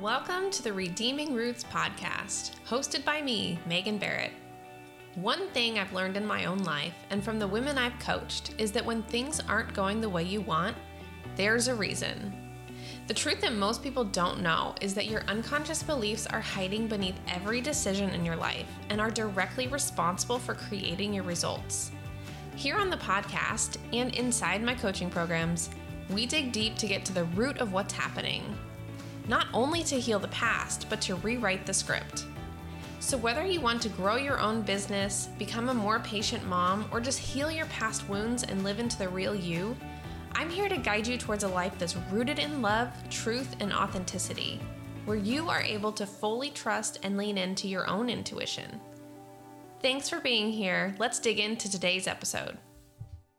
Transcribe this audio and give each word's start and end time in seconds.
Welcome 0.00 0.50
to 0.50 0.60
the 0.60 0.72
Redeeming 0.72 1.34
Roots 1.34 1.62
podcast, 1.62 2.50
hosted 2.68 3.04
by 3.04 3.22
me, 3.22 3.60
Megan 3.64 3.96
Barrett. 3.96 4.32
One 5.14 5.48
thing 5.50 5.78
I've 5.78 5.92
learned 5.92 6.16
in 6.16 6.26
my 6.26 6.46
own 6.46 6.58
life 6.64 6.94
and 7.10 7.22
from 7.22 7.38
the 7.38 7.46
women 7.46 7.78
I've 7.78 7.96
coached 8.00 8.56
is 8.58 8.72
that 8.72 8.84
when 8.84 9.04
things 9.04 9.38
aren't 9.48 9.72
going 9.72 10.00
the 10.00 10.08
way 10.08 10.24
you 10.24 10.40
want, 10.40 10.76
there's 11.36 11.68
a 11.68 11.76
reason. 11.76 12.58
The 13.06 13.14
truth 13.14 13.40
that 13.42 13.52
most 13.52 13.84
people 13.84 14.02
don't 14.02 14.42
know 14.42 14.74
is 14.80 14.94
that 14.94 15.06
your 15.06 15.22
unconscious 15.28 15.84
beliefs 15.84 16.26
are 16.26 16.40
hiding 16.40 16.88
beneath 16.88 17.20
every 17.28 17.60
decision 17.60 18.10
in 18.10 18.26
your 18.26 18.36
life 18.36 18.66
and 18.90 19.00
are 19.00 19.12
directly 19.12 19.68
responsible 19.68 20.40
for 20.40 20.56
creating 20.56 21.14
your 21.14 21.24
results. 21.24 21.92
Here 22.56 22.78
on 22.78 22.90
the 22.90 22.96
podcast 22.96 23.76
and 23.92 24.12
inside 24.16 24.60
my 24.60 24.74
coaching 24.74 25.08
programs, 25.08 25.70
we 26.10 26.26
dig 26.26 26.50
deep 26.50 26.74
to 26.78 26.88
get 26.88 27.04
to 27.04 27.12
the 27.12 27.26
root 27.26 27.58
of 27.58 27.72
what's 27.72 27.94
happening. 27.94 28.42
Not 29.26 29.46
only 29.54 29.82
to 29.84 29.98
heal 29.98 30.18
the 30.18 30.28
past, 30.28 30.86
but 30.90 31.00
to 31.02 31.14
rewrite 31.16 31.64
the 31.64 31.72
script. 31.74 32.26
So, 33.00 33.16
whether 33.16 33.44
you 33.44 33.60
want 33.60 33.82
to 33.82 33.88
grow 33.90 34.16
your 34.16 34.40
own 34.40 34.62
business, 34.62 35.28
become 35.38 35.68
a 35.68 35.74
more 35.74 36.00
patient 36.00 36.46
mom, 36.46 36.86
or 36.90 37.00
just 37.00 37.18
heal 37.18 37.50
your 37.50 37.66
past 37.66 38.08
wounds 38.08 38.44
and 38.44 38.64
live 38.64 38.80
into 38.80 38.98
the 38.98 39.08
real 39.08 39.34
you, 39.34 39.76
I'm 40.34 40.50
here 40.50 40.68
to 40.68 40.76
guide 40.76 41.06
you 41.06 41.16
towards 41.16 41.44
a 41.44 41.48
life 41.48 41.78
that's 41.78 41.96
rooted 42.10 42.38
in 42.38 42.62
love, 42.62 42.88
truth, 43.10 43.56
and 43.60 43.72
authenticity, 43.72 44.60
where 45.04 45.16
you 45.16 45.48
are 45.48 45.62
able 45.62 45.92
to 45.92 46.06
fully 46.06 46.50
trust 46.50 46.98
and 47.02 47.16
lean 47.16 47.38
into 47.38 47.68
your 47.68 47.88
own 47.88 48.08
intuition. 48.08 48.80
Thanks 49.80 50.08
for 50.08 50.18
being 50.18 50.50
here. 50.50 50.94
Let's 50.98 51.18
dig 51.18 51.38
into 51.38 51.70
today's 51.70 52.06
episode. 52.06 52.56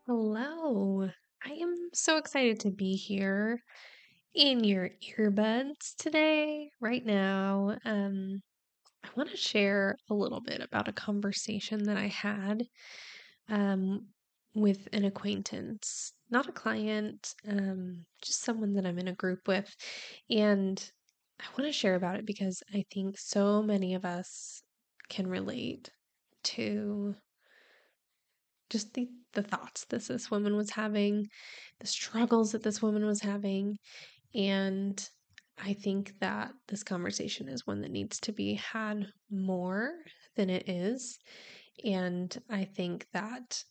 Hello. 0.06 1.08
I 1.44 1.50
am 1.50 1.90
so 1.92 2.18
excited 2.18 2.60
to 2.60 2.70
be 2.70 2.94
here 2.94 3.60
in 4.36 4.62
your 4.62 4.90
earbuds 5.18 5.96
today, 5.96 6.70
right 6.78 7.04
now. 7.04 7.76
Um, 7.86 8.42
I 9.02 9.08
want 9.16 9.30
to 9.30 9.36
share 9.36 9.96
a 10.10 10.14
little 10.14 10.42
bit 10.42 10.60
about 10.60 10.88
a 10.88 10.92
conversation 10.92 11.84
that 11.84 11.96
I 11.96 12.08
had 12.08 12.64
um, 13.48 14.08
with 14.54 14.88
an 14.92 15.04
acquaintance, 15.04 16.12
not 16.30 16.48
a 16.48 16.52
client, 16.52 17.34
um, 17.48 18.04
just 18.20 18.42
someone 18.42 18.74
that 18.74 18.84
I'm 18.84 18.98
in 18.98 19.08
a 19.08 19.14
group 19.14 19.48
with. 19.48 19.74
And 20.28 20.82
I 21.40 21.44
want 21.58 21.68
to 21.68 21.72
share 21.72 21.94
about 21.94 22.16
it 22.16 22.26
because 22.26 22.62
I 22.74 22.84
think 22.92 23.18
so 23.18 23.62
many 23.62 23.94
of 23.94 24.04
us 24.04 24.62
can 25.08 25.28
relate 25.28 25.90
to 26.44 27.14
just 28.68 28.94
the, 28.94 29.08
the 29.32 29.42
thoughts 29.42 29.84
that 29.86 30.06
this 30.06 30.30
woman 30.30 30.56
was 30.56 30.70
having, 30.70 31.28
the 31.80 31.86
struggles 31.86 32.52
that 32.52 32.62
this 32.62 32.82
woman 32.82 33.06
was 33.06 33.20
having. 33.20 33.78
And 34.36 35.08
I 35.58 35.72
think 35.72 36.18
that 36.20 36.52
this 36.68 36.82
conversation 36.82 37.48
is 37.48 37.66
one 37.66 37.80
that 37.80 37.90
needs 37.90 38.20
to 38.20 38.32
be 38.32 38.54
had 38.54 39.06
more 39.30 39.94
than 40.36 40.50
it 40.50 40.68
is. 40.68 41.18
And 41.84 42.36
I 42.50 42.64
think 42.64 43.06
that 43.12 43.64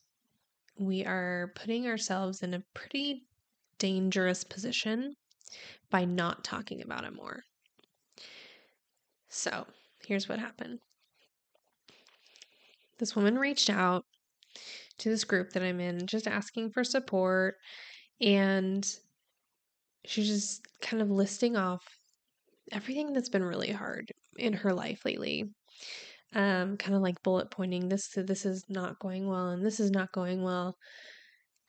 we 0.78 1.06
are 1.06 1.54
putting 1.56 1.88
ourselves 1.88 2.42
in 2.42 2.56
a 2.56 2.64
pretty 2.74 3.28
dangerous 3.78 4.44
position 4.44 5.16
by 5.92 6.06
not 6.06 6.44
talking 6.44 6.82
about 6.82 7.04
it 7.04 7.14
more. 7.14 7.44
So, 9.30 9.68
here's 10.08 10.28
what 10.28 10.40
happened 10.40 10.80
this 12.98 13.16
woman 13.16 13.38
reached 13.38 13.70
out 13.70 14.06
to 14.98 15.10
this 15.10 15.26
group 15.26 15.52
that 15.52 15.64
I'm 15.64 15.80
in, 15.82 16.08
just 16.08 16.28
asking 16.28 16.72
for 16.72 16.84
support. 16.84 17.56
And 18.22 18.88
she's 20.08 20.28
just 20.28 20.68
kind 20.82 21.02
of 21.02 21.10
listing 21.10 21.56
off 21.56 21.84
everything 22.72 23.14
that's 23.14 23.30
been 23.30 23.44
really 23.44 23.72
hard 23.72 24.12
in 24.38 24.54
her 24.54 24.74
life 24.74 25.06
lately. 25.06 25.46
Um, 26.34 26.78
kind 26.78 26.96
of 26.96 27.02
like 27.02 27.24
bullet 27.24 27.52
pointing 27.52 27.90
this 27.90 28.10
this 28.16 28.46
is 28.46 28.66
not 28.70 29.00
going 29.00 29.28
well 29.28 29.50
and 29.50 29.66
this 29.66 29.80
is 29.80 29.92
not 29.92 30.12
going 30.12 30.44
well. 30.44 30.78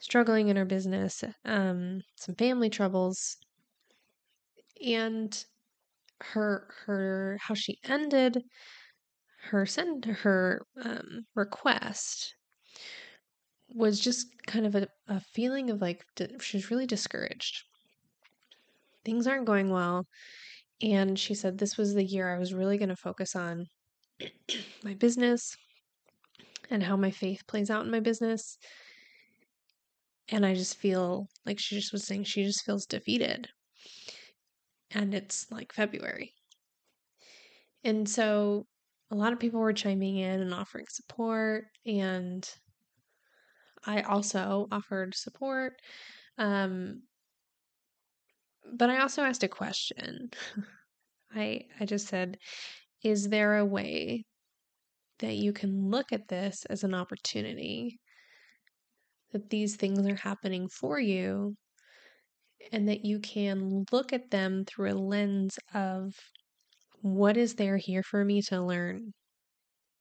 Struggling 0.01 0.49
in 0.49 0.57
her 0.57 0.65
business, 0.65 1.25
um, 1.45 2.03
some 2.17 2.35
family 2.35 2.71
troubles, 2.71 3.39
and 4.85 5.45
her 6.21 6.69
her 6.87 7.39
how 7.43 7.55
she 7.55 7.79
ended 7.85 8.43
her 9.45 9.65
send 9.65 10.05
her 10.05 10.67
um, 10.83 11.27
request 11.35 12.35
was 13.69 14.01
just 14.01 14.27
kind 14.47 14.67
of 14.67 14.75
a, 14.75 14.89
a 15.09 15.21
feeling 15.21 15.71
of 15.71 15.81
like 15.81 16.05
di- 16.17 16.37
she's 16.41 16.71
really 16.71 16.87
discouraged. 16.87 17.65
Things 19.07 19.27
aren't 19.27 19.47
going 19.47 19.71
well. 19.71 20.05
And 20.83 21.19
she 21.19 21.35
said 21.35 21.57
this 21.57 21.79
was 21.79 21.95
the 21.95 22.05
year 22.05 22.35
I 22.35 22.39
was 22.39 22.53
really 22.53 22.77
going 22.77 22.91
to 22.91 22.97
focus 22.97 23.35
on 23.35 23.67
my 24.85 24.95
business 24.95 25.57
and 26.71 26.83
how 26.83 26.97
my 26.97 27.13
faith 27.13 27.47
plays 27.47 27.71
out 27.71 27.85
in 27.85 27.91
my 27.91 28.01
business. 28.01 28.59
And 30.29 30.45
I 30.45 30.55
just 30.55 30.77
feel 30.77 31.29
like 31.47 31.61
she 31.61 31.77
just 31.77 31.93
was 31.93 32.05
saying 32.05 32.25
she 32.25 32.43
just 32.43 32.65
feels 32.65 32.85
defeated. 32.85 33.49
And 34.91 35.15
it's 35.15 35.47
like 35.51 35.73
February. 35.73 36.35
And 37.85 38.09
so 38.09 38.67
a 39.13 39.15
lot 39.15 39.33
of 39.33 39.39
people 39.39 39.61
were 39.61 39.73
chiming 39.73 40.17
in 40.17 40.41
and 40.41 40.53
offering 40.53 40.87
support. 40.89 41.67
And 41.87 42.49
I 43.85 44.03
also 44.03 44.67
offered 44.73 45.15
support. 45.15 45.75
Um, 46.39 47.03
but 48.73 48.91
I 48.91 49.01
also 49.01 49.23
asked 49.23 49.43
a 49.43 49.49
question. 49.49 50.31
I 51.35 51.63
I 51.81 51.85
just 51.85 52.09
said, 52.09 52.39
is 53.03 53.29
there 53.29 53.59
a 53.59 53.65
way 53.65 54.25
that 55.19 55.35
you 55.35 55.53
can 55.53 55.91
look 55.91 56.13
at 56.13 56.29
this 56.29 56.65
as 56.69 56.85
an 56.85 56.95
opportunity? 56.95 57.99
That 59.33 59.51
these 59.51 59.77
things 59.77 60.07
are 60.07 60.17
happening 60.17 60.69
for 60.69 60.99
you 60.99 61.57
and 62.73 62.89
that 62.89 63.05
you 63.05 63.19
can 63.19 63.85
look 63.93 64.13
at 64.13 64.31
them 64.31 64.65
through 64.65 64.93
a 64.93 64.95
lens 64.95 65.59
of 65.75 66.15
what 67.01 67.37
is 67.37 67.55
there 67.55 67.77
here 67.77 68.03
for 68.03 68.25
me 68.25 68.43
to 68.43 68.63
learn? 68.63 69.13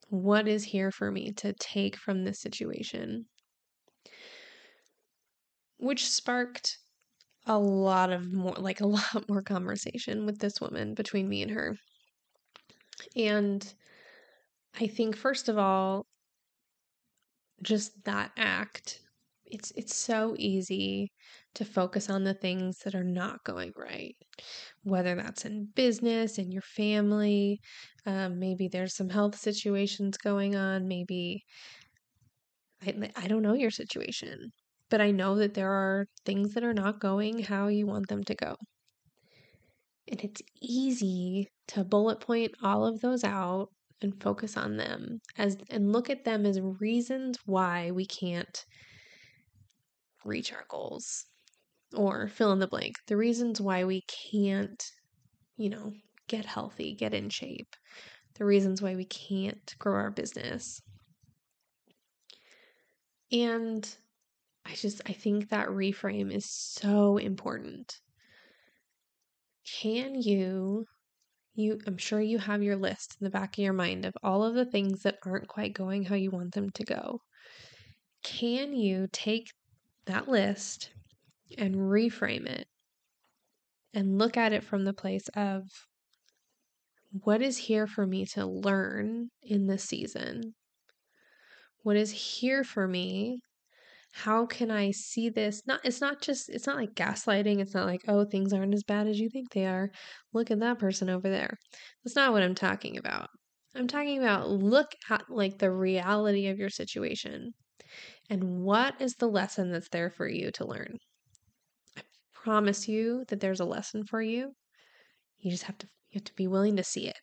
What 0.10 0.48
is 0.48 0.64
here 0.64 0.92
for 0.92 1.12
me 1.12 1.32
to 1.34 1.54
take 1.54 1.98
from 1.98 2.24
this 2.24 2.40
situation? 2.40 3.26
Which 5.78 6.08
sparked 6.08 6.78
a 7.46 7.58
lot 7.58 8.12
of 8.12 8.32
more, 8.32 8.56
like 8.58 8.82
a 8.82 8.88
lot 8.88 9.28
more 9.30 9.42
conversation 9.42 10.26
with 10.26 10.40
this 10.40 10.60
woman 10.62 10.94
between 10.94 11.30
me 11.30 11.42
and 11.42 11.52
her. 11.52 11.76
And 13.16 13.74
I 14.80 14.88
think, 14.88 15.16
first 15.16 15.50
of 15.50 15.58
all, 15.58 16.06
just 17.62 18.04
that 18.04 18.32
act 18.38 19.00
it's 19.46 19.72
it's 19.76 19.96
so 19.96 20.36
easy 20.38 21.12
to 21.54 21.64
focus 21.64 22.10
on 22.10 22.24
the 22.24 22.34
things 22.34 22.80
that 22.80 22.96
are 22.96 23.04
not 23.04 23.44
going 23.44 23.72
right 23.78 24.16
whether 24.84 25.16
that's 25.16 25.46
in 25.46 25.68
business 25.76 26.38
in 26.38 26.52
your 26.52 26.62
family 26.62 27.60
um, 28.06 28.40
maybe 28.40 28.68
there's 28.68 28.96
some 28.96 29.10
health 29.10 29.38
situations 29.38 30.18
going 30.18 30.56
on 30.56 30.88
maybe 30.88 31.44
I, 32.86 33.12
I 33.16 33.28
don't 33.28 33.44
know 33.44 33.54
your 33.54 33.72
situation 33.72 34.52
but 34.90 35.02
i 35.02 35.12
know 35.12 35.36
that 35.36 35.54
there 35.54 35.72
are 35.72 36.08
things 36.26 36.54
that 36.54 36.64
are 36.64 36.74
not 36.74 37.00
going 37.00 37.44
how 37.44 37.68
you 37.68 37.86
want 37.86 38.08
them 38.08 38.24
to 38.24 38.36
go 38.36 38.56
and 40.08 40.22
it's 40.24 40.42
easy 40.62 41.48
to 41.68 41.84
bullet 41.84 42.20
point 42.20 42.52
all 42.62 42.86
of 42.86 43.02
those 43.02 43.24
out 43.24 43.70
and 44.02 44.22
focus 44.22 44.58
on 44.58 44.78
them 44.78 45.20
as 45.38 45.58
and 45.70 45.92
look 45.92 46.10
at 46.10 46.26
them 46.26 46.46
as 46.46 46.60
reasons 46.62 47.38
why 47.46 47.92
we 47.92 48.06
can't 48.06 48.66
reach 50.26 50.52
our 50.52 50.66
goals 50.68 51.26
or 51.94 52.28
fill 52.28 52.52
in 52.52 52.60
the 52.60 52.68
blank. 52.68 52.96
The 53.08 53.18
reasons 53.18 53.62
why 53.62 53.84
we 53.84 54.04
can't, 54.32 54.84
you 55.58 55.70
know, 55.70 55.94
get 56.28 56.46
healthy, 56.46 56.96
get 56.96 57.14
in 57.14 57.30
shape. 57.30 57.76
The 58.36 58.46
reasons 58.46 58.82
why 58.82 58.96
we 58.96 59.06
can't 59.06 59.74
grow 59.80 59.96
our 59.96 60.12
business. 60.12 60.82
And 63.32 63.88
I 64.66 64.74
just 64.74 65.02
I 65.06 65.14
think 65.14 65.50
that 65.50 65.68
reframe 65.68 66.34
is 66.34 66.46
so 66.46 67.18
important. 67.18 68.00
Can 69.82 70.22
you 70.22 70.86
you 71.56 71.80
I'm 71.88 71.98
sure 71.98 72.20
you 72.20 72.38
have 72.38 72.62
your 72.64 72.76
list 72.76 73.18
in 73.20 73.26
the 73.26 73.32
back 73.32 73.58
of 73.58 73.64
your 73.64 73.74
mind 73.74 74.06
of 74.06 74.18
all 74.24 74.44
of 74.44 74.56
the 74.56 74.66
things 74.66 75.04
that 75.04 75.18
aren't 75.26 75.48
quite 75.48 75.74
going 75.74 76.04
how 76.04 76.16
you 76.16 76.32
want 76.32 76.54
them 76.54 76.70
to 76.72 76.84
go. 76.84 77.22
Can 78.24 78.74
you 78.74 79.08
take 79.12 79.52
that 80.06 80.28
list 80.28 80.92
and 81.58 81.76
reframe 81.76 82.46
it 82.46 82.68
and 83.94 84.18
look 84.18 84.36
at 84.36 84.52
it 84.52 84.64
from 84.64 84.84
the 84.84 84.94
place 84.94 85.30
of 85.36 85.64
what 87.12 87.42
is 87.42 87.58
here 87.58 87.88
for 87.88 88.06
me 88.06 88.26
to 88.26 88.46
learn 88.46 89.30
in 89.42 89.68
this 89.68 89.84
season? 89.84 90.56
What 91.84 91.96
is 91.96 92.12
here 92.12 92.64
for 92.64 92.88
me? 92.88 93.42
How 94.18 94.46
can 94.46 94.72
I 94.72 94.92
see 94.92 95.28
this? 95.30 95.62
Not 95.68 95.82
it's 95.84 96.00
not 96.00 96.22
just 96.22 96.48
it's 96.48 96.66
not 96.66 96.78
like 96.78 96.96
gaslighting. 96.96 97.60
It's 97.60 97.74
not 97.74 97.86
like, 97.86 98.00
oh, 98.08 98.24
things 98.24 98.54
aren't 98.54 98.74
as 98.74 98.84
bad 98.84 99.08
as 99.08 99.20
you 99.20 99.30
think 99.30 99.52
they 99.52 99.66
are. 99.66 99.92
Look 100.32 100.50
at 100.52 100.62
that 100.62 100.80
person 100.80 101.10
over 101.10 101.30
there. 101.30 101.58
That's 102.04 102.16
not 102.16 102.32
what 102.32 102.42
I'm 102.42 102.56
talking 102.56 102.98
about. 102.98 103.28
I'm 103.76 103.88
talking 103.88 104.18
about 104.18 104.50
look 104.50 104.88
at 105.10 105.24
like 105.30 105.58
the 105.58 105.70
reality 105.70 106.48
of 106.48 106.58
your 106.58 106.70
situation 106.70 107.52
and 108.30 108.62
what 108.62 109.02
is 109.02 109.16
the 109.16 109.28
lesson 109.28 109.70
that's 109.70 109.90
there 109.90 110.10
for 110.10 110.30
you 110.30 110.50
to 110.54 110.66
learn. 110.66 110.96
I 111.98 112.02
promise 112.34 112.88
you 112.88 113.26
that 113.28 113.42
there's 113.42 113.60
a 113.60 113.66
lesson 113.66 114.06
for 114.06 114.22
you. 114.22 114.54
You 115.40 115.52
just 115.52 115.64
have 115.64 115.78
to 115.80 115.88
you 116.12 116.20
have 116.20 116.24
to 116.24 116.36
be 116.36 116.48
willing 116.48 116.78
to 116.78 116.86
see 116.86 117.10
it. 117.10 117.20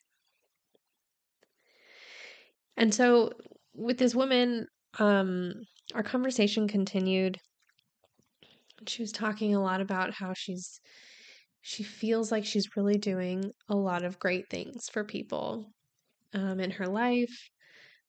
And 2.77 2.95
so 2.95 3.31
with 3.75 3.97
this 3.97 4.15
woman, 4.15 4.67
um, 4.99 5.55
our 5.95 6.03
conversation 6.03 6.69
continued. 6.69 7.39
She 8.87 9.03
was 9.03 9.13
talking 9.13 9.55
a 9.55 9.63
lot 9.63 9.81
about 9.81 10.15
how 10.15 10.33
she's 10.35 10.81
she 11.63 11.85
feels 11.85 12.33
like 12.33 12.45
she's 12.45 12.77
really 12.77 12.99
doing 12.99 13.53
a 13.69 13.77
lot 13.77 14.05
of 14.05 14.19
great 14.19 14.51
things 14.51 14.89
for 14.89 15.05
people 15.05 15.73
um, 16.35 16.59
in 16.61 16.73
her 16.73 16.87
life. 16.87 17.49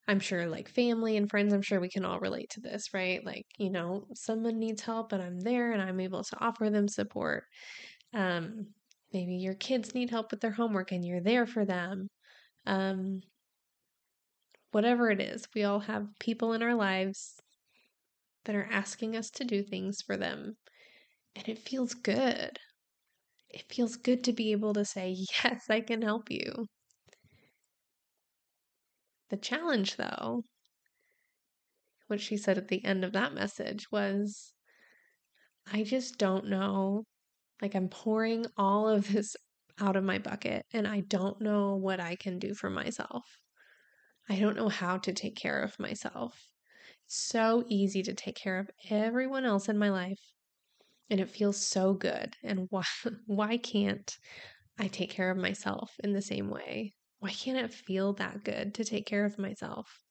I'm 0.08 0.20
sure, 0.20 0.48
like 0.48 0.68
family 0.68 1.18
and 1.18 1.30
friends, 1.30 1.54
I'm 1.54 1.62
sure 1.62 1.80
we 1.80 1.90
can 1.90 2.04
all 2.04 2.20
relate 2.20 2.50
to 2.52 2.62
this, 2.62 2.94
right? 2.94 3.24
Like, 3.26 3.46
you 3.58 3.70
know, 3.70 4.08
someone 4.16 4.60
needs 4.60 4.82
help 4.82 5.14
and 5.14 5.22
I'm 5.24 5.40
there 5.40 5.72
and 5.72 5.82
I'm 5.82 6.00
able 6.00 6.24
to 6.24 6.38
offer 6.42 6.70
them 6.70 6.88
support. 6.88 7.46
Um, 8.14 8.74
maybe 9.14 9.36
your 9.36 9.56
kids 9.56 9.96
need 9.96 10.10
help 10.10 10.32
with 10.32 10.42
their 10.42 10.52
homework 10.52 10.92
and 10.92 11.06
you're 11.06 11.22
there 11.22 11.46
for 11.46 11.66
them. 11.66 12.10
Um, 12.66 13.22
whatever 14.72 15.10
it 15.10 15.22
is, 15.22 15.48
we 15.56 15.64
all 15.64 15.80
have 15.80 16.08
people 16.20 16.54
in 16.54 16.64
our 16.64 16.76
lives 16.76 17.36
that 18.46 18.56
are 18.56 18.68
asking 18.72 19.16
us 19.16 19.30
to 19.32 19.44
do 19.44 19.64
things 19.64 20.02
for 20.02 20.18
them. 20.18 20.58
And 21.36 21.48
it 21.48 21.60
feels 21.60 21.94
good. 21.94 22.60
It 23.50 23.64
feels 23.70 23.96
good 23.96 24.24
to 24.26 24.34
be 24.34 24.52
able 24.52 24.74
to 24.74 24.86
say, 24.86 25.16
Yes, 25.44 25.70
I 25.70 25.82
can 25.82 26.02
help 26.02 26.30
you. 26.30 26.68
The 29.30 29.38
challenge, 29.38 29.96
though, 29.96 30.44
what 32.08 32.22
she 32.22 32.38
said 32.38 32.58
at 32.58 32.68
the 32.68 32.84
end 32.86 33.04
of 33.04 33.14
that 33.14 33.34
message 33.34 33.92
was, 33.92 34.54
I 35.72 35.84
just 35.84 36.18
don't 36.18 36.48
know. 36.48 37.06
Like, 37.62 37.76
I'm 37.76 37.90
pouring 37.90 38.46
all 38.58 38.90
of 38.90 39.12
this 39.12 39.36
out 39.80 39.96
of 39.96 40.04
my 40.04 40.20
bucket, 40.20 40.66
and 40.74 40.88
I 40.88 41.00
don't 41.00 41.42
know 41.42 41.76
what 41.76 42.00
I 42.00 42.16
can 42.16 42.38
do 42.38 42.54
for 42.54 42.70
myself. 42.70 43.24
I 44.30 44.38
don't 44.40 44.56
know 44.56 44.70
how 44.70 44.98
to 45.00 45.14
take 45.14 45.36
care 45.36 45.62
of 45.62 45.80
myself. 45.80 46.53
So 47.08 47.64
easy 47.70 48.04
to 48.04 48.14
take 48.14 48.36
care 48.36 48.60
of 48.60 48.70
everyone 48.90 49.46
else 49.46 49.70
in 49.70 49.78
my 49.78 49.90
life, 49.90 50.20
and 51.10 51.20
it 51.20 51.30
feels 51.30 51.58
so 51.66 51.94
good. 51.94 52.36
And 52.44 52.68
why, 52.72 52.86
why 53.28 53.58
can't 53.58 54.18
I 54.80 54.88
take 54.90 55.12
care 55.12 55.32
of 55.32 55.38
myself 55.38 55.96
in 56.04 56.14
the 56.14 56.22
same 56.22 56.50
way? 56.50 56.96
Why 57.20 57.32
can't 57.32 57.60
it 57.60 57.74
feel 57.74 58.14
that 58.16 58.44
good 58.44 58.76
to 58.76 58.86
take 58.86 59.06
care 59.08 59.26
of 59.26 59.40
myself? 59.40 60.04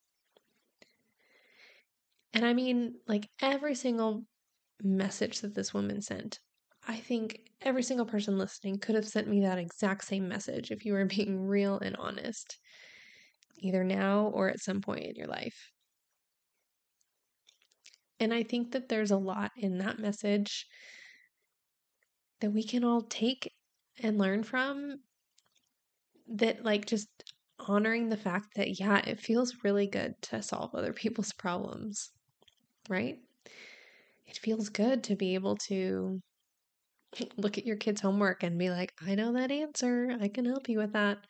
And 2.32 2.44
I 2.44 2.52
mean, 2.54 3.00
like 3.06 3.28
every 3.40 3.74
single 3.74 4.26
message 4.82 5.40
that 5.40 5.54
this 5.54 5.74
woman 5.74 6.00
sent, 6.02 6.40
I 6.86 6.96
think 6.98 7.50
every 7.60 7.82
single 7.82 8.06
person 8.06 8.38
listening 8.38 8.78
could 8.78 8.94
have 8.96 9.08
sent 9.08 9.28
me 9.28 9.40
that 9.42 9.58
exact 9.58 10.04
same 10.04 10.28
message 10.28 10.70
if 10.70 10.84
you 10.84 10.94
were 10.94 11.06
being 11.06 11.40
real 11.40 11.78
and 11.78 11.96
honest 11.96 12.58
either 13.58 13.84
now 13.84 14.26
or 14.28 14.48
at 14.48 14.60
some 14.60 14.80
point 14.80 15.04
in 15.04 15.14
your 15.16 15.26
life. 15.28 15.70
And 18.22 18.32
I 18.32 18.42
think 18.42 18.70
that 18.72 18.88
there's 18.88 19.10
a 19.10 19.18
lot 19.18 19.50
in 19.56 19.76
that 19.78 19.98
message 19.98 20.66
that 22.40 22.50
we 22.50 22.62
can 22.62 22.84
all 22.84 23.00
take 23.00 23.54
and 24.02 24.18
learn 24.18 24.42
from 24.42 25.02
that, 26.26 26.64
like, 26.64 26.86
just 26.86 27.08
honoring 27.58 28.08
the 28.08 28.16
fact 28.16 28.54
that, 28.56 28.78
yeah, 28.80 28.98
it 29.06 29.20
feels 29.20 29.62
really 29.64 29.86
good 29.86 30.14
to 30.22 30.42
solve 30.42 30.74
other 30.74 30.92
people's 30.92 31.32
problems, 31.32 32.10
right? 32.88 33.18
It 34.26 34.36
feels 34.36 34.68
good 34.68 35.04
to 35.04 35.14
be 35.14 35.34
able 35.34 35.56
to 35.68 36.20
look 37.36 37.58
at 37.58 37.66
your 37.66 37.76
kid's 37.76 38.00
homework 38.02 38.42
and 38.42 38.58
be 38.58 38.70
like, 38.70 38.92
I 39.02 39.14
know 39.14 39.32
that 39.34 39.50
answer. 39.52 40.16
I 40.20 40.28
can 40.28 40.44
help 40.46 40.68
you 40.68 40.78
with 40.78 40.92
that. 40.94 41.26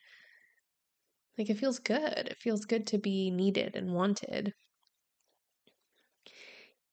Like 1.37 1.47
it 1.51 1.59
feels 1.59 1.77
good. 1.77 2.27
It 2.27 2.39
feels 2.39 2.65
good 2.65 2.87
to 2.87 2.97
be 2.97 3.29
needed 3.29 3.75
and 3.75 3.93
wanted. 3.93 4.51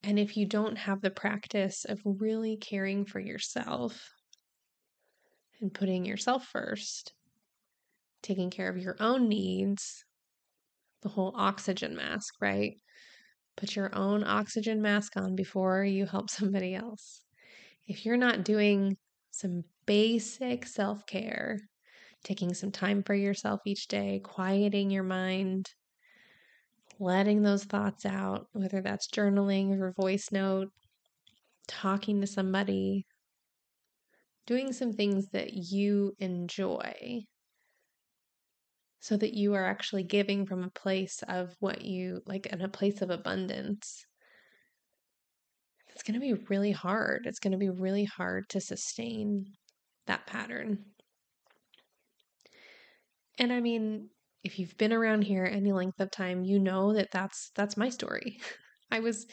And 0.02 0.18
if 0.18 0.36
you 0.36 0.46
don't 0.46 0.76
have 0.76 1.02
the 1.02 1.10
practice 1.10 1.84
of 1.84 2.00
really 2.04 2.56
caring 2.56 3.04
for 3.04 3.20
yourself 3.20 4.10
and 5.60 5.72
putting 5.72 6.06
yourself 6.06 6.46
first, 6.46 7.12
taking 8.22 8.50
care 8.50 8.68
of 8.68 8.78
your 8.78 8.96
own 8.98 9.28
needs, 9.28 10.04
the 11.02 11.10
whole 11.10 11.32
oxygen 11.36 11.96
mask, 11.96 12.34
right? 12.40 12.76
Put 13.56 13.76
your 13.76 13.94
own 13.94 14.24
oxygen 14.24 14.80
mask 14.80 15.16
on 15.16 15.36
before 15.36 15.84
you 15.84 16.06
help 16.06 16.30
somebody 16.30 16.74
else. 16.74 17.22
If 17.86 18.04
you're 18.06 18.16
not 18.16 18.44
doing 18.44 18.96
some 19.30 19.64
basic 19.86 20.66
self 20.66 21.04
care, 21.06 21.58
taking 22.24 22.54
some 22.54 22.70
time 22.70 23.02
for 23.02 23.14
yourself 23.14 23.60
each 23.66 23.88
day, 23.88 24.20
quieting 24.22 24.90
your 24.90 25.02
mind, 25.02 25.68
letting 27.00 27.42
those 27.42 27.64
thoughts 27.64 28.04
out, 28.06 28.46
whether 28.52 28.82
that's 28.82 29.08
journaling 29.08 29.80
or 29.80 29.92
voice 29.92 30.28
note, 30.30 30.68
talking 31.66 32.20
to 32.20 32.26
somebody, 32.26 33.06
doing 34.46 34.72
some 34.72 34.92
things 34.92 35.28
that 35.32 35.52
you 35.52 36.14
enjoy 36.18 37.22
so 39.00 39.16
that 39.16 39.32
you 39.32 39.54
are 39.54 39.64
actually 39.64 40.02
giving 40.02 40.44
from 40.44 40.62
a 40.62 40.70
place 40.70 41.22
of 41.26 41.56
what 41.58 41.82
you 41.82 42.20
like 42.26 42.46
in 42.46 42.60
a 42.60 42.68
place 42.68 43.00
of 43.00 43.08
abundance. 43.08 44.04
It's 45.88 46.02
going 46.02 46.20
to 46.20 46.20
be 46.20 46.34
really 46.48 46.72
hard. 46.72 47.22
It's 47.24 47.38
going 47.38 47.52
to 47.52 47.58
be 47.58 47.70
really 47.70 48.04
hard 48.04 48.48
to 48.50 48.60
sustain 48.60 49.46
that 50.06 50.26
pattern. 50.26 50.84
And 53.38 53.52
I 53.52 53.60
mean, 53.60 54.10
if 54.42 54.58
you've 54.58 54.76
been 54.78 54.92
around 54.92 55.22
here 55.22 55.44
any 55.44 55.72
length 55.72 56.00
of 56.00 56.10
time, 56.10 56.44
you 56.44 56.58
know 56.58 56.94
that 56.94 57.10
that's 57.12 57.50
that's 57.54 57.76
my 57.76 57.88
story. 57.88 58.38
I 58.90 59.00
was 59.00 59.26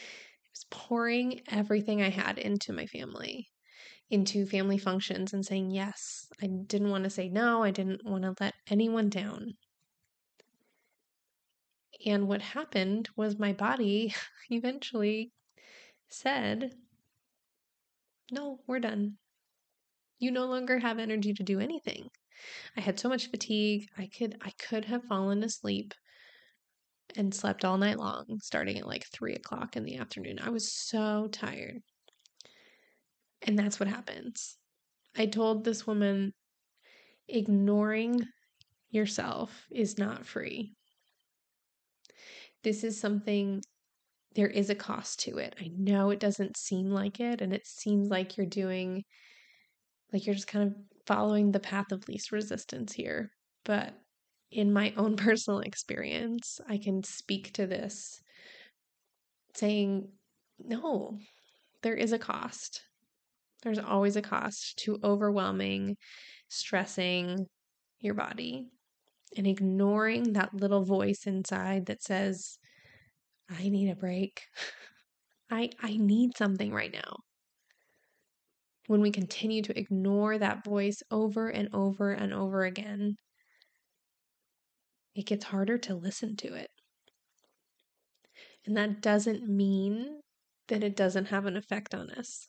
was 0.53 0.65
pouring 0.69 1.41
everything 1.49 2.01
I 2.01 2.09
had 2.09 2.37
into 2.37 2.73
my 2.73 2.85
family, 2.87 3.47
into 4.09 4.45
family 4.45 4.77
functions 4.77 5.33
and 5.33 5.45
saying 5.45 5.71
yes. 5.71 6.27
I 6.41 6.47
didn't 6.47 6.91
want 6.91 7.05
to 7.05 7.09
say 7.09 7.29
no. 7.29 7.63
I 7.63 7.71
didn't 7.71 8.05
want 8.05 8.23
to 8.23 8.35
let 8.39 8.55
anyone 8.69 9.09
down. 9.09 9.53
And 12.05 12.27
what 12.27 12.41
happened 12.41 13.09
was 13.15 13.39
my 13.39 13.53
body 13.53 14.13
eventually 14.49 15.31
said, 16.09 16.73
"No, 18.31 18.61
we're 18.67 18.79
done. 18.79 19.17
You 20.19 20.31
no 20.31 20.45
longer 20.45 20.79
have 20.79 20.99
energy 20.99 21.33
to 21.33 21.43
do 21.43 21.59
anything." 21.59 22.09
I 22.75 22.81
had 22.81 22.99
so 22.99 23.09
much 23.09 23.29
fatigue. 23.29 23.87
I 23.97 24.07
could 24.07 24.37
I 24.41 24.51
could 24.51 24.85
have 24.85 25.03
fallen 25.05 25.43
asleep 25.43 25.93
and 27.15 27.33
slept 27.33 27.65
all 27.65 27.77
night 27.77 27.97
long, 27.97 28.39
starting 28.41 28.77
at 28.77 28.87
like 28.87 29.05
three 29.11 29.33
o'clock 29.33 29.75
in 29.75 29.83
the 29.83 29.97
afternoon. 29.97 30.39
I 30.41 30.49
was 30.49 30.71
so 30.71 31.27
tired. 31.31 31.81
And 33.41 33.57
that's 33.57 33.79
what 33.79 33.89
happens. 33.89 34.57
I 35.15 35.25
told 35.25 35.63
this 35.63 35.87
woman 35.87 36.33
ignoring 37.27 38.21
yourself 38.89 39.65
is 39.71 39.97
not 39.97 40.25
free. 40.25 40.73
This 42.63 42.83
is 42.83 42.99
something, 42.99 43.61
there 44.35 44.47
is 44.47 44.69
a 44.69 44.75
cost 44.75 45.21
to 45.21 45.37
it. 45.37 45.55
I 45.59 45.69
know 45.75 46.09
it 46.09 46.19
doesn't 46.19 46.57
seem 46.57 46.89
like 46.89 47.19
it, 47.19 47.41
and 47.41 47.53
it 47.53 47.65
seems 47.65 48.09
like 48.09 48.37
you're 48.37 48.45
doing, 48.45 49.03
like 50.11 50.25
you're 50.25 50.35
just 50.35 50.47
kind 50.47 50.67
of 50.67 50.75
following 51.07 51.51
the 51.51 51.59
path 51.59 51.91
of 51.91 52.07
least 52.07 52.31
resistance 52.31 52.93
here, 52.93 53.31
but 53.63 53.93
in 54.51 54.71
my 54.71 54.93
own 54.97 55.15
personal 55.17 55.59
experience, 55.61 56.59
I 56.69 56.77
can 56.77 57.03
speak 57.03 57.53
to 57.53 57.65
this 57.65 58.21
saying, 59.55 60.09
no, 60.59 61.17
there 61.81 61.95
is 61.95 62.11
a 62.11 62.19
cost. 62.19 62.81
There's 63.63 63.79
always 63.79 64.15
a 64.15 64.21
cost 64.21 64.77
to 64.83 64.99
overwhelming, 65.03 65.95
stressing 66.49 67.47
your 67.99 68.13
body 68.13 68.67
and 69.35 69.47
ignoring 69.47 70.33
that 70.33 70.53
little 70.53 70.83
voice 70.83 71.25
inside 71.25 71.87
that 71.87 72.03
says, 72.03 72.59
I 73.49 73.69
need 73.69 73.89
a 73.89 73.95
break. 73.95 74.43
I 75.49 75.69
I 75.81 75.95
need 75.95 76.35
something 76.37 76.73
right 76.73 76.91
now 76.91 77.17
when 78.87 79.01
we 79.01 79.11
continue 79.11 79.61
to 79.61 79.77
ignore 79.77 80.37
that 80.37 80.63
voice 80.63 81.03
over 81.11 81.49
and 81.49 81.69
over 81.73 82.11
and 82.11 82.33
over 82.33 82.63
again, 82.63 83.15
it 85.13 85.25
gets 85.25 85.45
harder 85.45 85.77
to 85.77 85.95
listen 85.95 86.35
to 86.37 86.53
it. 86.53 86.69
And 88.65 88.75
that 88.77 89.01
doesn't 89.01 89.47
mean 89.47 90.21
that 90.69 90.83
it 90.83 90.95
doesn't 90.95 91.25
have 91.25 91.45
an 91.45 91.57
effect 91.57 91.93
on 91.93 92.09
us. 92.11 92.47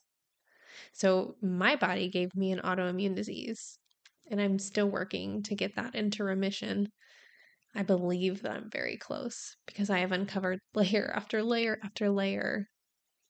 So 0.93 1.35
my 1.41 1.75
body 1.75 2.09
gave 2.09 2.35
me 2.35 2.51
an 2.51 2.59
autoimmune 2.59 3.15
disease, 3.15 3.77
and 4.29 4.41
I'm 4.41 4.59
still 4.59 4.89
working 4.89 5.43
to 5.43 5.55
get 5.55 5.75
that 5.75 5.95
into 5.95 6.23
remission. 6.23 6.89
I 7.75 7.83
believe 7.83 8.41
that 8.43 8.51
I'm 8.51 8.69
very 8.69 8.97
close 8.97 9.55
because 9.67 9.89
I 9.89 9.99
have 9.99 10.11
uncovered 10.11 10.59
layer 10.73 11.11
after 11.13 11.43
layer 11.43 11.79
after 11.83 12.09
layer, 12.09 12.67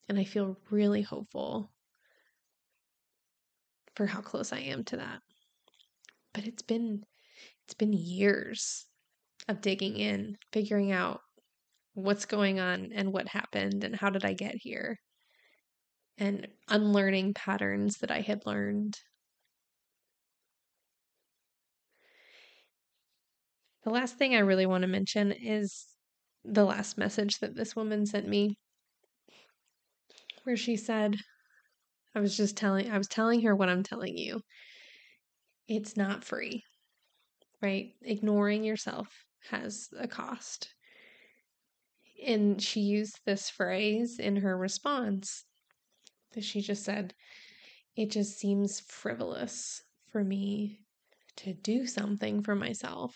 and 0.07 0.19
I 0.19 0.25
feel 0.25 0.57
really 0.69 1.01
hopeful 1.01 1.71
for 3.99 4.05
how 4.05 4.21
close 4.21 4.53
I 4.53 4.59
am 4.59 4.85
to 4.85 4.95
that. 4.95 5.19
But 6.33 6.45
it's 6.45 6.61
been 6.61 7.03
it's 7.65 7.73
been 7.73 7.91
years 7.91 8.85
of 9.49 9.59
digging 9.59 9.97
in, 9.97 10.37
figuring 10.53 10.93
out 10.93 11.19
what's 11.95 12.25
going 12.25 12.61
on 12.61 12.91
and 12.95 13.11
what 13.11 13.27
happened 13.27 13.83
and 13.83 13.93
how 13.93 14.09
did 14.09 14.23
I 14.23 14.31
get 14.31 14.55
here? 14.55 14.95
And 16.17 16.47
unlearning 16.69 17.33
patterns 17.33 17.97
that 17.97 18.09
I 18.09 18.21
had 18.21 18.45
learned. 18.45 18.95
The 23.83 23.89
last 23.89 24.15
thing 24.17 24.33
I 24.33 24.39
really 24.39 24.65
want 24.65 24.83
to 24.83 24.87
mention 24.87 25.33
is 25.33 25.87
the 26.45 26.63
last 26.63 26.97
message 26.97 27.39
that 27.39 27.53
this 27.53 27.75
woman 27.75 28.05
sent 28.05 28.29
me, 28.29 28.55
where 30.45 30.55
she 30.55 30.77
said, 30.77 31.17
I 32.15 32.19
was 32.19 32.35
just 32.35 32.57
telling, 32.57 32.89
I 32.91 32.97
was 32.97 33.07
telling 33.07 33.41
her 33.41 33.55
what 33.55 33.69
I'm 33.69 33.83
telling 33.83 34.17
you. 34.17 34.41
It's 35.67 35.95
not 35.95 36.23
free, 36.23 36.63
right? 37.61 37.93
Ignoring 38.01 38.63
yourself 38.63 39.07
has 39.49 39.89
a 39.97 40.07
cost. 40.07 40.73
And 42.25 42.61
she 42.61 42.81
used 42.81 43.19
this 43.25 43.49
phrase 43.49 44.19
in 44.19 44.37
her 44.37 44.57
response 44.57 45.45
that 46.33 46.43
she 46.43 46.61
just 46.61 46.83
said, 46.83 47.13
It 47.95 48.11
just 48.11 48.37
seems 48.37 48.79
frivolous 48.79 49.81
for 50.11 50.23
me 50.23 50.79
to 51.37 51.53
do 51.53 51.85
something 51.85 52.43
for 52.43 52.55
myself 52.55 53.15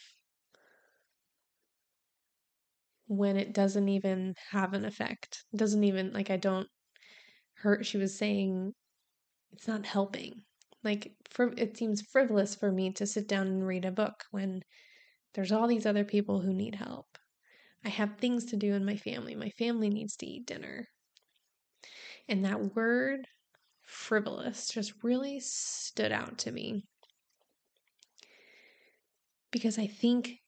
when 3.08 3.36
it 3.36 3.54
doesn't 3.54 3.90
even 3.90 4.36
have 4.52 4.74
an 4.74 4.86
effect. 4.86 5.44
It 5.52 5.58
doesn't 5.58 5.84
even, 5.84 6.14
like, 6.14 6.30
I 6.30 6.38
don't 6.38 6.68
hurt. 7.56 7.86
She 7.86 7.98
was 7.98 8.18
saying 8.18 8.74
it's 9.54 9.68
not 9.68 9.86
helping. 9.86 10.44
Like, 10.84 11.14
it 11.40 11.78
seems 11.78 12.02
frivolous 12.02 12.56
for 12.56 12.72
me 12.72 12.92
to 12.94 13.06
sit 13.06 13.28
down 13.28 13.48
and 13.48 13.66
read 13.66 13.86
a 13.86 13.92
book 13.92 14.26
when 14.32 14.64
there's 15.34 15.52
all 15.52 15.68
these 15.68 15.86
other 15.86 16.04
people 16.04 16.42
who 16.42 16.54
need 16.54 16.76
help. 16.76 17.18
I 17.86 17.90
have 17.90 18.18
things 18.18 18.46
to 18.46 18.58
do 18.58 18.74
in 18.74 18.86
my 18.86 18.98
family. 18.98 19.36
My 19.36 19.50
family 19.52 19.90
needs 19.90 20.16
to 20.18 20.26
eat 20.26 20.46
dinner. 20.46 20.88
And 22.28 22.44
that 22.46 22.76
word, 22.76 23.28
frivolous, 23.82 24.68
just 24.70 24.94
really 25.04 25.40
stood 25.40 26.12
out 26.12 26.38
to 26.40 26.52
me. 26.52 26.86
Because 29.52 29.78
I 29.78 29.88
think 29.88 30.40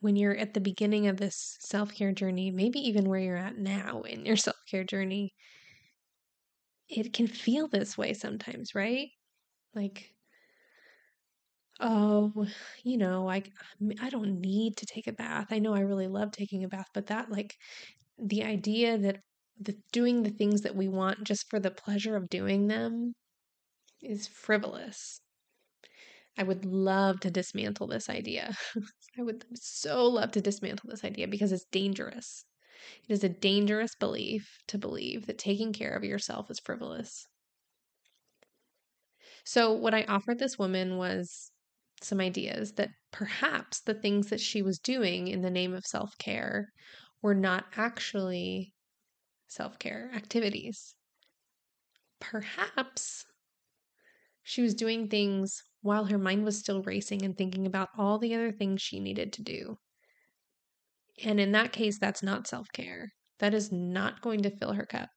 when 0.00 0.16
you're 0.16 0.36
at 0.36 0.54
the 0.54 0.60
beginning 0.60 1.08
of 1.08 1.16
this 1.16 1.56
self 1.60 1.94
care 1.94 2.12
journey, 2.12 2.50
maybe 2.50 2.78
even 2.78 3.08
where 3.08 3.20
you're 3.20 3.36
at 3.36 3.58
now 3.58 4.02
in 4.02 4.24
your 4.24 4.36
self 4.36 4.56
care 4.70 4.84
journey, 4.84 5.34
it 6.88 7.12
can 7.12 7.26
feel 7.26 7.68
this 7.68 7.96
way 7.98 8.14
sometimes, 8.14 8.74
right? 8.74 9.10
Like, 9.74 10.14
oh, 11.80 12.46
you 12.84 12.96
know, 12.96 13.28
I 13.28 13.42
I 14.00 14.10
don't 14.10 14.40
need 14.40 14.76
to 14.78 14.86
take 14.86 15.06
a 15.06 15.12
bath. 15.12 15.48
I 15.50 15.58
know 15.58 15.74
I 15.74 15.80
really 15.80 16.08
love 16.08 16.30
taking 16.32 16.64
a 16.64 16.68
bath, 16.68 16.88
but 16.94 17.06
that 17.08 17.30
like 17.30 17.54
the 18.18 18.44
idea 18.44 18.98
that 18.98 19.20
the 19.60 19.76
doing 19.92 20.22
the 20.24 20.30
things 20.30 20.62
that 20.62 20.76
we 20.76 20.88
want 20.88 21.24
just 21.24 21.48
for 21.50 21.60
the 21.60 21.70
pleasure 21.70 22.16
of 22.16 22.30
doing 22.30 22.68
them 22.68 23.14
is 24.02 24.28
frivolous. 24.28 25.20
I 26.36 26.44
would 26.44 26.64
love 26.64 27.18
to 27.20 27.30
dismantle 27.32 27.88
this 27.88 28.08
idea. 28.08 28.56
I 29.18 29.22
would 29.22 29.46
so 29.58 30.06
love 30.06 30.30
to 30.32 30.40
dismantle 30.40 30.88
this 30.90 31.02
idea 31.04 31.26
because 31.26 31.50
it's 31.50 31.64
dangerous. 31.72 32.44
It 33.08 33.12
is 33.12 33.24
a 33.24 33.28
dangerous 33.28 33.94
belief 33.94 34.58
to 34.68 34.78
believe 34.78 35.26
that 35.26 35.38
taking 35.38 35.72
care 35.72 35.94
of 35.94 36.04
yourself 36.04 36.50
is 36.50 36.60
frivolous. 36.60 37.26
So, 39.44 39.72
what 39.72 39.94
I 39.94 40.02
offered 40.04 40.38
this 40.38 40.58
woman 40.58 40.96
was 40.96 41.52
some 42.02 42.20
ideas 42.20 42.72
that 42.72 42.90
perhaps 43.12 43.80
the 43.80 43.94
things 43.94 44.28
that 44.28 44.40
she 44.40 44.60
was 44.60 44.78
doing 44.78 45.28
in 45.28 45.40
the 45.42 45.50
name 45.50 45.72
of 45.72 45.86
self 45.86 46.18
care 46.18 46.72
were 47.22 47.34
not 47.34 47.66
actually 47.76 48.74
self 49.46 49.78
care 49.78 50.10
activities. 50.14 50.96
Perhaps 52.18 53.24
she 54.44 54.62
was 54.62 54.74
doing 54.74 55.08
things 55.08 55.62
while 55.80 56.04
her 56.04 56.18
mind 56.18 56.44
was 56.44 56.58
still 56.58 56.82
racing 56.82 57.22
and 57.24 57.36
thinking 57.36 57.66
about 57.66 57.88
all 57.98 58.18
the 58.18 58.34
other 58.34 58.52
things 58.52 58.80
she 58.80 59.00
needed 59.00 59.32
to 59.32 59.42
do. 59.42 59.78
And 61.22 61.38
in 61.38 61.52
that 61.52 61.72
case, 61.72 61.98
that's 61.98 62.22
not 62.22 62.46
self 62.46 62.66
care. 62.72 63.12
That 63.38 63.54
is 63.54 63.70
not 63.70 64.20
going 64.20 64.42
to 64.42 64.50
fill 64.50 64.72
her 64.72 64.86
cup. 64.86 65.10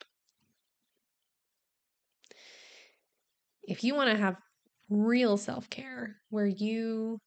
If 3.64 3.84
you 3.84 3.96
want 3.96 4.12
to 4.12 4.18
have 4.18 4.38
real 4.90 5.38
self 5.38 5.70
care 5.70 6.18
where 6.30 6.48
you 6.48 7.20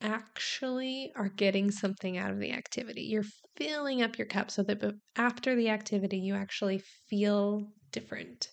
actually 0.00 1.12
are 1.16 1.28
getting 1.28 1.70
something 1.70 2.18
out 2.18 2.30
of 2.30 2.38
the 2.38 2.52
activity. 2.52 3.02
You're 3.02 3.24
filling 3.56 4.02
up 4.02 4.18
your 4.18 4.26
cup 4.26 4.50
so 4.50 4.62
that 4.64 4.82
after 5.16 5.56
the 5.56 5.70
activity, 5.70 6.18
you 6.18 6.34
actually 6.34 6.82
feel 7.08 7.72
different. 7.90 8.48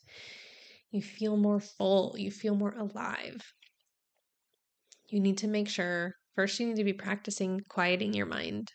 You 0.91 1.01
feel 1.01 1.37
more 1.37 1.59
full. 1.59 2.15
You 2.17 2.31
feel 2.31 2.55
more 2.55 2.73
alive. 2.77 3.41
You 5.09 5.19
need 5.19 5.37
to 5.39 5.47
make 5.47 5.67
sure 5.67 6.13
first, 6.35 6.59
you 6.59 6.67
need 6.67 6.77
to 6.77 6.83
be 6.83 6.93
practicing 6.93 7.61
quieting 7.69 8.13
your 8.13 8.25
mind, 8.25 8.71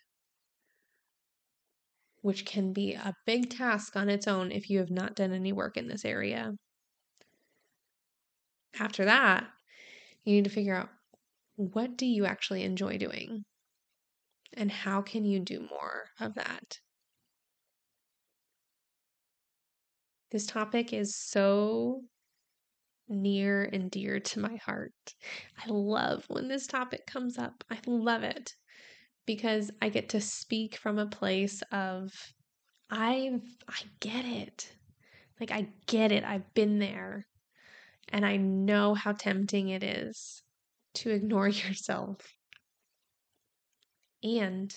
which 2.23 2.45
can 2.45 2.73
be 2.73 2.93
a 2.93 3.15
big 3.27 3.51
task 3.51 3.97
on 3.97 4.09
its 4.09 4.29
own 4.29 4.53
if 4.53 4.69
you 4.69 4.79
have 4.79 4.91
not 4.91 5.17
done 5.17 5.33
any 5.33 5.53
work 5.53 5.77
in 5.77 5.89
this 5.89 6.05
area. 6.05 6.53
After 8.79 9.05
that, 9.07 9.47
you 10.25 10.35
need 10.35 10.45
to 10.45 10.51
figure 10.51 10.75
out 10.75 10.91
what 11.57 11.97
do 11.97 12.07
you 12.07 12.27
actually 12.27 12.63
enjoy 12.63 12.99
doing? 12.99 13.45
And 14.55 14.71
how 14.71 15.03
can 15.03 15.25
you 15.25 15.41
do 15.41 15.61
more 15.61 16.07
of 16.19 16.35
that? 16.35 16.79
This 20.31 20.47
topic 20.47 20.93
is 20.93 21.17
so 21.17 22.03
near 23.09 23.69
and 23.73 23.91
dear 23.91 24.21
to 24.21 24.41
my 24.41 24.57
heart. 24.65 24.93
I 25.59 25.69
love 25.69 26.25
when 26.29 26.49
this 26.49 26.67
topic 26.67 27.07
comes 27.07 27.37
up. 27.37 27.65
I 27.71 27.79
love 27.87 28.23
it 28.23 28.55
because 29.27 29.71
I 29.81 29.89
get 29.89 30.11
to 30.11 30.21
speak 30.21 30.77
from 30.77 30.99
a 30.99 31.07
place 31.07 31.63
of 31.73 32.13
I've 32.91 33.43
I 33.69 33.83
get 34.01 34.25
it. 34.25 34.73
Like 35.39 35.51
I 35.51 35.69
get 35.87 36.13
it. 36.13 36.25
I've 36.25 36.53
been 36.55 36.79
there. 36.79 37.27
And 38.09 38.27
I 38.27 38.37
know 38.37 38.95
how 38.95 39.13
tempting 39.13 39.69
it 39.69 39.85
is 39.85 40.43
to 40.95 41.11
ignore 41.11 41.49
yourself. 41.49 42.19
And 44.23 44.75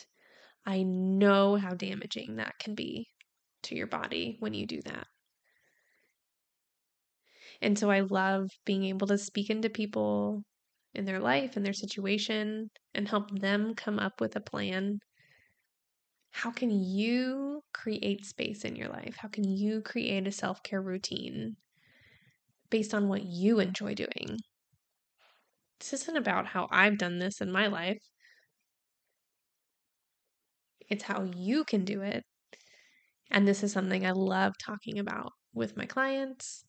I 0.66 0.84
know 0.84 1.56
how 1.56 1.74
damaging 1.74 2.38
that 2.38 2.54
can 2.60 2.76
be 2.76 3.08
to 3.64 3.76
your 3.76 3.88
body 3.88 4.38
when 4.40 4.54
you 4.54 4.66
do 4.66 4.82
that. 4.86 5.08
And 7.62 7.78
so 7.78 7.90
I 7.90 8.02
love 8.02 8.50
being 8.66 8.86
able 8.86 9.08
to 9.08 9.18
speak 9.18 9.50
into 9.50 9.70
people 9.70 10.44
in 10.96 11.06
their 11.06 11.20
life 11.20 11.56
and 11.56 11.66
their 11.66 11.74
situation 11.74 12.70
and 12.94 13.08
help 13.08 13.32
them 13.40 13.74
come 13.76 14.00
up 14.00 14.22
with 14.22 14.36
a 14.36 14.42
plan. 14.42 15.00
How 16.32 16.52
can 16.52 16.72
you 16.72 17.62
create 17.74 18.26
space 18.26 18.66
in 18.66 18.76
your 18.76 18.90
life? 18.90 19.16
How 19.18 19.28
can 19.28 19.44
you 19.44 19.82
create 19.82 20.28
a 20.28 20.32
self 20.32 20.62
care 20.64 20.82
routine 20.82 21.56
based 22.70 22.94
on 22.94 23.08
what 23.08 23.24
you 23.24 23.60
enjoy 23.60 23.94
doing? 23.94 24.40
This 25.80 25.94
isn't 25.94 26.18
about 26.18 26.48
how 26.48 26.68
I've 26.72 26.98
done 26.98 27.20
this 27.20 27.42
in 27.42 27.52
my 27.52 27.68
life. 27.68 28.02
It's 30.90 31.04
how 31.04 31.24
you 31.36 31.64
can 31.66 31.86
do 31.86 32.02
it. 32.02 32.24
And 33.32 33.48
this 33.48 33.64
is 33.64 33.72
something 33.72 34.06
I 34.06 34.12
love 34.12 34.54
talking 34.64 35.00
about 35.00 35.32
with 35.54 35.76
my 35.76 35.86
clients, 35.86 36.66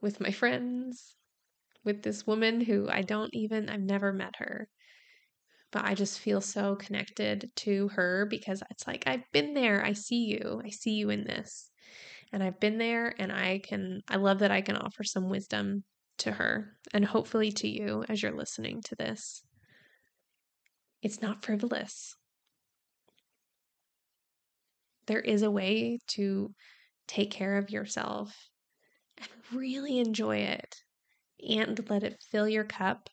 with 0.00 0.20
my 0.20 0.30
friends, 0.30 1.17
with 1.84 2.02
this 2.02 2.26
woman 2.26 2.60
who 2.60 2.88
I 2.88 3.02
don't 3.02 3.34
even, 3.34 3.68
I've 3.68 3.80
never 3.80 4.12
met 4.12 4.36
her. 4.36 4.68
But 5.70 5.84
I 5.84 5.94
just 5.94 6.18
feel 6.18 6.40
so 6.40 6.76
connected 6.76 7.50
to 7.56 7.88
her 7.88 8.26
because 8.28 8.62
it's 8.70 8.86
like, 8.86 9.04
I've 9.06 9.30
been 9.32 9.54
there. 9.54 9.84
I 9.84 9.92
see 9.92 10.24
you. 10.24 10.62
I 10.64 10.70
see 10.70 10.92
you 10.92 11.10
in 11.10 11.24
this. 11.24 11.70
And 12.32 12.42
I've 12.42 12.58
been 12.60 12.78
there 12.78 13.14
and 13.18 13.30
I 13.32 13.60
can, 13.62 14.02
I 14.08 14.16
love 14.16 14.38
that 14.40 14.50
I 14.50 14.62
can 14.62 14.76
offer 14.76 15.04
some 15.04 15.28
wisdom 15.28 15.84
to 16.18 16.32
her 16.32 16.76
and 16.92 17.04
hopefully 17.04 17.52
to 17.52 17.68
you 17.68 18.04
as 18.08 18.22
you're 18.22 18.36
listening 18.36 18.82
to 18.86 18.94
this. 18.96 19.42
It's 21.02 21.22
not 21.22 21.44
frivolous. 21.44 22.16
there 25.08 25.20
is 25.20 25.42
a 25.42 25.50
way 25.50 25.98
to 26.06 26.54
take 27.08 27.30
care 27.30 27.56
of 27.56 27.70
yourself 27.70 28.50
and 29.16 29.28
really 29.52 29.98
enjoy 29.98 30.36
it 30.36 30.76
and 31.46 31.88
let 31.90 32.02
it 32.02 32.22
fill 32.30 32.48
your 32.48 32.64
cup. 32.64 33.10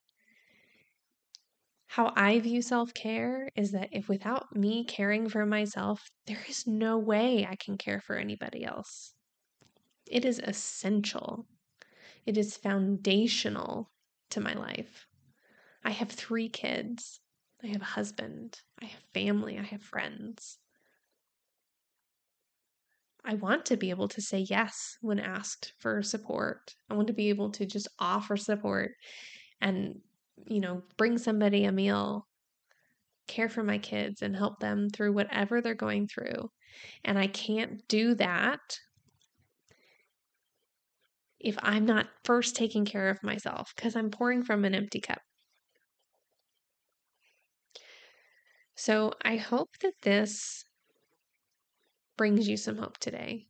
How 1.88 2.12
I 2.15 2.39
view 2.39 2.62
self 2.62 2.94
care 2.94 3.50
is 3.55 3.72
that 3.72 3.89
if 3.91 4.10
without 4.10 4.55
me 4.55 4.84
caring 4.84 5.29
for 5.29 5.46
myself, 5.46 6.12
there 6.27 6.44
is 6.50 6.67
no 6.67 6.98
way 6.98 7.48
I 7.50 7.55
can 7.55 7.77
care 7.77 8.01
for 8.01 8.15
anybody 8.15 8.65
else. 8.65 9.13
It 10.10 10.25
is 10.25 10.39
essential, 10.39 11.46
it 12.25 12.38
is 12.38 12.58
foundational 12.58 13.91
to 14.32 14.41
my 14.41 14.53
life. 14.53 15.08
I 15.84 15.91
have 15.91 16.10
three 16.10 16.50
kids. 16.50 17.20
I 17.63 17.67
have 17.67 17.82
a 17.82 17.86
husband. 17.86 18.60
I 18.82 18.86
have 18.86 19.01
family. 19.13 19.58
I 19.60 19.63
have 19.63 19.82
friends. 19.82 20.58
I 23.25 23.36
want 23.36 23.65
to 23.67 23.77
be 23.77 23.89
able 23.89 24.08
to 24.10 24.22
say 24.22 24.46
yes 24.50 24.98
when 25.01 25.20
asked 25.20 25.74
for 25.79 26.03
support. 26.03 26.75
I 26.89 26.94
want 26.94 27.08
to 27.08 27.13
be 27.13 27.29
able 27.29 27.51
to 27.51 27.65
just 27.65 27.88
offer 28.00 28.38
support 28.38 28.91
and, 29.62 30.01
you 30.48 30.60
know, 30.60 30.84
bring 30.98 31.17
somebody 31.17 31.65
a 31.65 31.72
meal, 31.72 32.27
care 33.27 33.50
for 33.50 33.63
my 33.63 33.77
kids, 33.79 34.22
and 34.22 34.36
help 34.36 34.60
them 34.60 34.89
through 34.89 35.13
whatever 35.13 35.62
they're 35.62 35.74
going 35.74 36.08
through. 36.08 36.51
And 37.03 37.17
I 37.17 37.27
can't 37.27 37.88
do 37.88 38.15
that 38.15 38.60
if 41.39 41.55
I'm 41.62 41.86
not 41.86 42.08
first 42.24 42.55
taking 42.55 42.86
care 42.86 43.10
of 43.10 43.24
myself 43.24 43.72
because 43.75 43.96
I'm 43.96 44.10
pouring 44.12 44.44
from 44.44 44.65
an 44.65 44.75
empty 44.75 45.00
cup. 45.00 45.22
So 48.75 49.13
I 49.24 49.38
hope 49.38 49.70
that 49.82 49.94
this 50.01 50.65
brings 52.18 52.48
you 52.48 52.58
some 52.58 52.78
hope 52.78 52.98
today. 52.98 53.48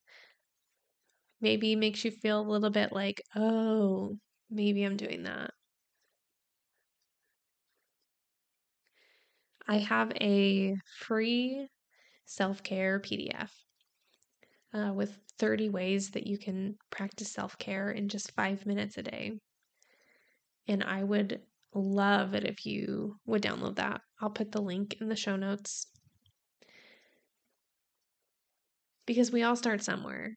Maybe 1.40 1.76
makes 1.76 2.04
you 2.04 2.12
feel 2.12 2.42
a 2.42 2.50
little 2.50 2.70
bit 2.70 2.92
like, 2.92 3.22
oh, 3.36 4.18
maybe 4.50 4.84
I'm 4.84 4.98
doing 4.98 5.24
that. 5.24 5.52
I 9.68 9.78
have 9.78 10.12
a 10.20 10.76
free 11.00 11.68
self 12.26 12.64
care 12.64 13.00
PDF 13.00 13.52
uh, 14.74 14.94
with 14.94 15.20
30 15.40 15.70
ways 15.70 16.12
that 16.12 16.28
you 16.28 16.38
can 16.38 16.78
practice 16.90 17.32
self 17.32 17.58
care 17.58 17.92
in 17.92 18.10
just 18.10 18.32
five 18.34 18.66
minutes 18.66 18.98
a 18.98 19.04
day. 19.04 19.40
And 20.68 20.84
I 20.84 21.04
would 21.04 21.42
love 21.74 22.36
it 22.36 22.44
if 22.44 22.68
you 22.68 23.20
would 23.26 23.42
download 23.42 23.78
that. 23.78 24.02
I'll 24.22 24.30
put 24.30 24.52
the 24.52 24.62
link 24.62 25.02
in 25.02 25.10
the 25.10 25.16
show 25.16 25.36
notes. 25.36 25.88
Because 29.06 29.32
we 29.32 29.44
all 29.44 29.56
start 29.56 29.84
somewhere. 29.84 30.36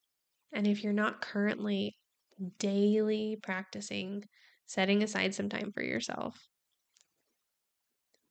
And 0.52 0.66
if 0.66 0.82
you're 0.82 0.92
not 0.92 1.20
currently 1.20 1.96
daily 2.58 3.38
practicing 3.42 4.24
setting 4.66 5.02
aside 5.02 5.34
some 5.34 5.48
time 5.48 5.72
for 5.72 5.82
yourself, 5.82 6.36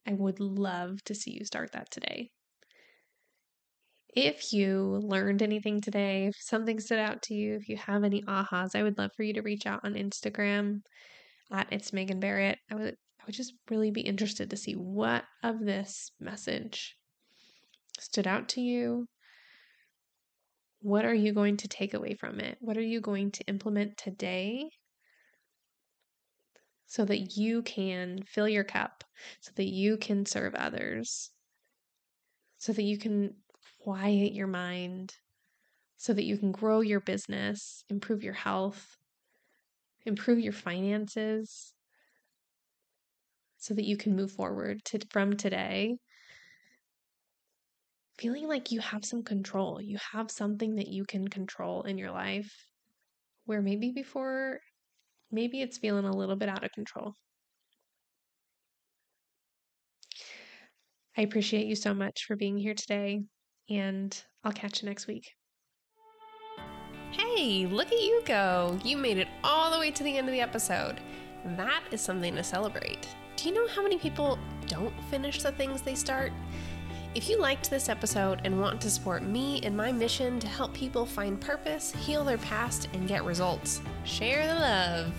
I 0.07 0.13
would 0.13 0.39
love 0.39 1.03
to 1.05 1.15
see 1.15 1.31
you 1.31 1.45
start 1.45 1.73
that 1.73 1.91
today. 1.91 2.29
If 4.15 4.53
you 4.53 5.01
learned 5.03 5.41
anything 5.41 5.81
today, 5.81 6.27
if 6.27 6.35
something 6.39 6.79
stood 6.79 6.99
out 6.99 7.21
to 7.23 7.33
you, 7.33 7.55
if 7.55 7.67
you 7.67 7.77
have 7.77 8.03
any 8.03 8.23
ahas, 8.23 8.75
I 8.75 8.83
would 8.83 8.97
love 8.97 9.11
for 9.15 9.23
you 9.23 9.33
to 9.33 9.41
reach 9.41 9.65
out 9.65 9.81
on 9.83 9.93
Instagram 9.93 10.79
at 11.51 11.71
it's 11.71 11.93
Megan 11.93 12.19
Barrett. 12.19 12.57
I 12.71 12.75
would 12.75 12.95
I 13.19 13.23
would 13.25 13.35
just 13.35 13.53
really 13.69 13.91
be 13.91 14.01
interested 14.01 14.49
to 14.49 14.57
see 14.57 14.73
what 14.73 15.23
of 15.43 15.59
this 15.59 16.11
message 16.19 16.95
stood 17.99 18.27
out 18.27 18.49
to 18.49 18.61
you. 18.61 19.07
What 20.81 21.05
are 21.05 21.13
you 21.13 21.33
going 21.33 21.57
to 21.57 21.67
take 21.67 21.93
away 21.93 22.13
from 22.13 22.39
it? 22.39 22.57
What 22.59 22.77
are 22.77 22.81
you 22.81 23.01
going 23.01 23.31
to 23.31 23.43
implement 23.45 23.97
today 23.97 24.69
so 26.85 27.03
that 27.03 27.35
you 27.35 27.63
can 27.63 28.23
fill 28.23 28.47
your 28.47 28.63
cup, 28.63 29.03
so 29.41 29.51
that 29.55 29.67
you 29.67 29.97
can 29.97 30.25
serve 30.25 30.55
others, 30.55 31.31
so 32.57 32.71
that 32.73 32.83
you 32.83 32.97
can 32.97 33.35
quiet 33.79 34.33
your 34.33 34.47
mind, 34.47 35.13
so 35.97 36.13
that 36.13 36.23
you 36.23 36.37
can 36.37 36.51
grow 36.51 36.81
your 36.81 37.01
business, 37.01 37.83
improve 37.89 38.23
your 38.23 38.33
health, 38.33 38.97
improve 40.05 40.39
your 40.39 40.53
finances 40.53 41.73
so 43.57 43.73
that 43.73 43.85
you 43.85 43.97
can 43.97 44.15
move 44.15 44.31
forward 44.31 44.83
to, 44.85 44.99
from 45.11 45.35
today 45.35 45.97
feeling 48.17 48.47
like 48.47 48.71
you 48.71 48.79
have 48.79 49.05
some 49.05 49.23
control. 49.23 49.81
You 49.81 49.97
have 50.13 50.31
something 50.31 50.75
that 50.75 50.87
you 50.87 51.05
can 51.05 51.27
control 51.27 51.83
in 51.83 51.97
your 51.97 52.11
life 52.11 52.51
where 53.45 53.61
maybe 53.61 53.91
before, 53.91 54.59
maybe 55.31 55.61
it's 55.61 55.77
feeling 55.77 56.05
a 56.05 56.15
little 56.15 56.35
bit 56.35 56.49
out 56.49 56.63
of 56.63 56.71
control. 56.71 57.13
I 61.17 61.21
appreciate 61.21 61.65
you 61.65 61.75
so 61.75 61.93
much 61.93 62.25
for 62.25 62.35
being 62.35 62.57
here 62.57 62.75
today, 62.75 63.21
and 63.69 64.23
I'll 64.43 64.51
catch 64.51 64.83
you 64.83 64.89
next 64.89 65.07
week. 65.07 65.31
Hey, 67.11 67.65
look 67.65 67.87
at 67.87 67.99
you 67.99 68.21
go! 68.25 68.77
You 68.83 68.97
made 68.97 69.17
it 69.17 69.27
all 69.43 69.71
the 69.71 69.79
way 69.79 69.89
to 69.89 70.03
the 70.03 70.17
end 70.17 70.27
of 70.27 70.33
the 70.33 70.41
episode. 70.41 70.99
That 71.55 71.81
is 71.91 72.01
something 72.01 72.35
to 72.35 72.43
celebrate. 72.43 73.07
Do 73.35 73.49
you 73.49 73.55
know 73.55 73.67
how 73.67 73.81
many 73.81 73.97
people 73.97 74.37
don't 74.67 74.93
finish 75.09 75.41
the 75.41 75.51
things 75.51 75.81
they 75.81 75.95
start? 75.95 76.31
If 77.17 77.29
you 77.29 77.39
liked 77.39 77.71
this 77.71 77.89
episode 77.89 78.41
and 78.43 78.61
want 78.61 78.79
to 78.81 78.91
support 78.91 79.23
me 79.23 79.57
in 79.63 79.75
my 79.75 79.91
mission 79.91 80.39
to 80.39 80.45
help 80.45 80.71
people 80.75 81.03
find 81.03 81.41
purpose, 81.41 81.91
heal 81.91 82.23
their 82.23 82.37
past, 82.37 82.89
and 82.93 83.07
get 83.07 83.25
results, 83.25 83.81
share 84.03 84.45
the 84.45 84.53
love. 84.53 85.11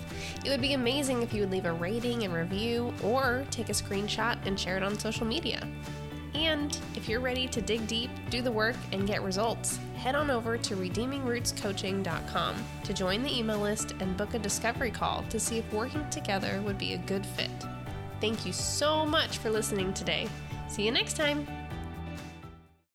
It 0.45 0.49
would 0.51 0.61
be 0.61 0.75
amazing 0.75 1.25
if 1.25 1.35
you 1.35 1.41
would 1.41 1.51
leave 1.51 1.65
a 1.65 1.73
rating 1.73 2.23
and 2.23 2.33
review 2.33 2.95
or 3.03 3.45
take 3.51 3.69
a 3.69 3.73
screenshot 3.73 4.39
and 4.47 4.59
share 4.59 4.77
it 4.77 4.85
on 4.85 4.97
social 4.97 5.27
media. 5.27 5.67
And 6.37 6.79
if 6.95 7.09
you're 7.09 7.19
ready 7.19 7.49
to 7.49 7.61
dig 7.61 7.85
deep, 7.89 8.11
do 8.31 8.43
the 8.43 8.53
work, 8.53 8.77
and 8.93 9.05
get 9.05 9.25
results, 9.25 9.81
head 9.97 10.15
on 10.15 10.31
over 10.31 10.57
to 10.57 10.77
redeemingrootscoaching.com 10.77 12.55
to 12.85 12.95
join 12.95 13.25
the 13.25 13.37
email 13.37 13.59
list 13.59 13.95
and 13.99 14.17
book 14.17 14.35
a 14.35 14.39
discovery 14.39 14.93
call 14.93 15.25
to 15.31 15.41
see 15.41 15.59
if 15.59 15.73
working 15.73 16.09
together 16.11 16.63
would 16.65 16.79
be 16.79 16.93
a 16.93 16.99
good 16.99 17.27
fit. 17.27 17.51
Thank 18.21 18.47
you 18.47 18.53
so 18.53 19.05
much 19.05 19.39
for 19.39 19.51
listening 19.51 19.93
today. 19.95 20.29
See 20.69 20.85
you 20.85 20.93
next 20.93 21.17
time. 21.17 21.58